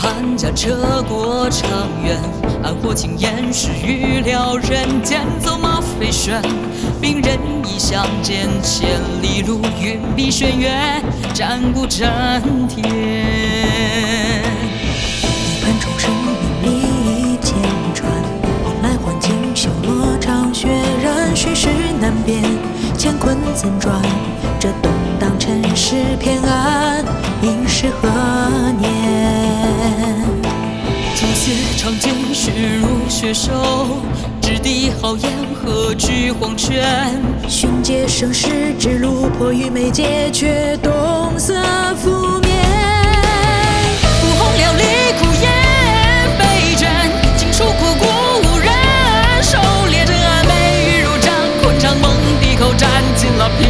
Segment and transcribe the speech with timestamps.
[0.00, 1.68] 寒家车过长
[2.04, 2.16] 原，
[2.62, 6.40] 暗火青烟是预料，人间走马飞旋，
[7.00, 11.02] 兵刃已相见，千里路云碧轩辕，
[11.34, 12.08] 战鼓震
[12.68, 12.88] 天。
[15.26, 16.12] 一盘重生，
[16.62, 17.56] 名利千
[17.92, 18.08] 传，
[18.62, 20.68] 换来换境，修罗场，血
[21.02, 21.66] 染虚实
[22.00, 22.40] 难辨，
[22.96, 24.00] 乾坤怎转？
[24.60, 27.04] 这动荡尘世偏安，
[27.42, 28.08] 应是何
[28.78, 28.90] 年？
[31.14, 34.02] 朱血长剑，血如血手，
[34.40, 37.22] 掷地豪言，何惧黄泉？
[37.48, 41.54] 寻借生世之路，迫于眉阶，却冬色
[42.02, 42.56] 覆面。
[44.20, 44.82] 不红了离
[45.18, 45.48] 苦也
[46.38, 46.90] 飞卷，
[47.36, 48.04] 尽数枯骨
[48.42, 48.68] 无人。
[49.42, 49.58] 狩
[49.90, 50.12] 猎者
[50.48, 50.50] 美
[50.90, 53.68] 玉如掌，昆长梦地口，斩尽了平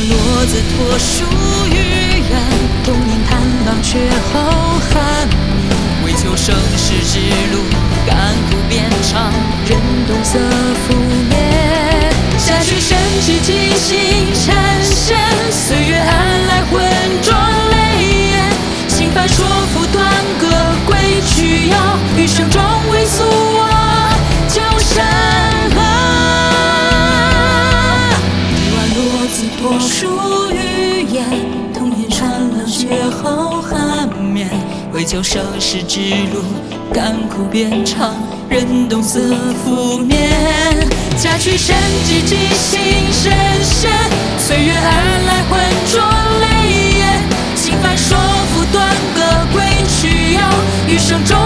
[0.00, 1.24] 落子托书
[1.70, 1.72] 于
[2.18, 2.30] 远，
[2.84, 2.98] 东瀛
[3.28, 3.98] 探浪，却
[4.32, 4.34] 后
[4.90, 5.74] 寒灭。
[6.04, 7.18] 为求生死之
[7.52, 7.64] 路，
[8.06, 9.32] 甘苦遍尝。
[9.66, 10.94] 人动色覆
[11.28, 11.34] 灭，
[12.38, 14.54] 下去神之即心缠
[14.84, 15.16] 身，
[15.50, 16.82] 岁月安来浑
[17.22, 17.34] 浊
[17.70, 17.74] 泪
[18.30, 18.52] 眼。
[18.88, 20.04] 心烦说服断
[20.38, 20.46] 歌
[20.86, 20.96] 归
[21.26, 21.76] 去遥，
[22.16, 23.24] 余生终未诉
[33.26, 34.48] 抛寒眠，
[34.92, 35.98] 为求盛世之
[36.32, 36.44] 路，
[36.92, 38.14] 甘苦边长，
[38.48, 39.18] 任冬色
[39.64, 40.30] 拂面。
[41.18, 42.78] 家曲神急，几心
[43.10, 43.32] 深
[43.64, 43.90] 仙，
[44.38, 44.88] 岁月而
[45.26, 45.58] 来，浑
[45.90, 46.00] 浊
[46.40, 46.46] 泪
[47.00, 47.20] 眼。
[47.56, 48.16] 心烦说
[48.54, 49.20] 不，断歌
[49.52, 50.40] 归去，要
[50.86, 51.45] 余生终。